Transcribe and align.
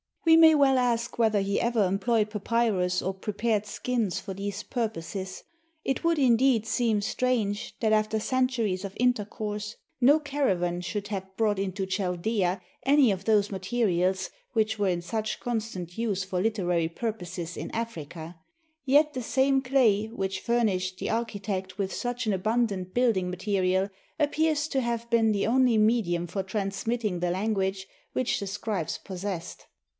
We 0.25 0.35
may 0.37 0.55
well 0.55 0.77
ask 0.79 1.19
whether 1.19 1.41
he 1.41 1.59
ever 1.61 1.85
employed 1.85 2.31
papyrus 2.31 3.01
or 3.03 3.13
prepared 3.13 3.65
skins 3.67 4.19
for 4.19 4.33
these 4.33 4.63
purposes. 4.63 5.43
It 5.83 6.03
would, 6.03 6.17
indeed, 6.17 6.65
seem 6.65 7.01
strange 7.01 7.75
that, 7.81 7.93
after 7.93 8.19
cen 8.19 8.47
turies 8.47 8.83
of 8.83 8.93
intercourse, 8.97 9.75
no 9.99 10.19
caravan 10.19 10.81
should 10.81 11.09
have 11.09 11.35
brought 11.37 11.59
into 11.59 11.85
Chaldaea 11.85 12.61
any 12.83 13.11
of 13.11 13.25
those 13.25 13.51
materials 13.51 14.31
which 14.53 14.79
were 14.79 14.87
in 14.87 15.01
such 15.03 15.39
constant 15.39 15.97
use 15.97 16.23
for 16.23 16.41
literary 16.41 16.87
purposes 16.89 17.55
in 17.57 17.69
Africa; 17.71 18.37
yet 18.85 19.13
the 19.13 19.23
same 19.23 19.61
clay 19.61 20.05
which 20.07 20.39
furnished 20.39 20.97
the 20.97 21.09
architect 21.09 21.77
with 21.77 21.93
such 21.93 22.25
an 22.25 22.33
abundant 22.33 22.93
building 22.93 23.29
material 23.29 23.89
appears 24.19 24.67
to 24.69 24.81
have 24.81 25.07
been 25.11 25.31
the 25.33 25.45
only 25.45 25.77
medium 25.77 26.25
for 26.25 26.41
transmitting 26.41 27.19
the 27.19 27.31
language 27.31 27.85
which 28.13 28.39
the 28.39 28.47
scribes 28.47 28.97
possessed. 28.97 29.67